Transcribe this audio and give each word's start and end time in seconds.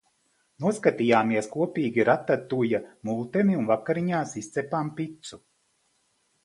Noskatījāmies 0.63 1.49
kopīgi 1.57 2.05
Ratatuja 2.09 2.81
multeni 3.11 3.61
un 3.61 3.69
vakariņās 3.75 4.35
izcepām 4.45 4.93
picu. 5.01 5.43